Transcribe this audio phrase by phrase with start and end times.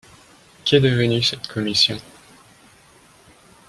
[0.65, 1.99] Qu'est devenu cette commission?